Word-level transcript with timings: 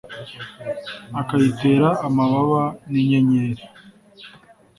akayitera 1.21 1.87
amababa 2.07 2.63
ninyenyeri 2.89 3.63